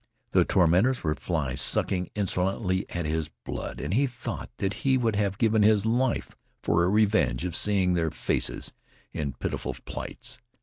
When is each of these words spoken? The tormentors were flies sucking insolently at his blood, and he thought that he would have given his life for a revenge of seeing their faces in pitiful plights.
The 0.31 0.45
tormentors 0.45 1.03
were 1.03 1.13
flies 1.13 1.61
sucking 1.61 2.09
insolently 2.15 2.89
at 2.89 3.05
his 3.05 3.29
blood, 3.45 3.79
and 3.79 3.93
he 3.93 4.07
thought 4.07 4.49
that 4.57 4.73
he 4.81 4.97
would 4.97 5.15
have 5.15 5.37
given 5.37 5.61
his 5.61 5.85
life 5.85 6.35
for 6.63 6.83
a 6.83 6.89
revenge 6.89 7.45
of 7.45 7.55
seeing 7.55 7.93
their 7.93 8.09
faces 8.09 8.73
in 9.13 9.33
pitiful 9.33 9.75
plights. 9.85 10.39